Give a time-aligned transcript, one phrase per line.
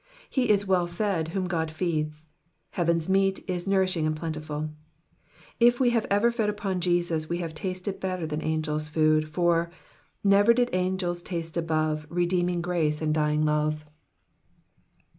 [0.31, 2.25] He is well fed whom God feeds;
[2.71, 4.71] heaven's meat is nourishing and plentiful.
[5.59, 9.69] If we have ever fed upon Jesus we have tasted better than angels' food; for
[10.23, 13.85] Never did anircls taste above Rudecmin); grace und dyiii«^ love.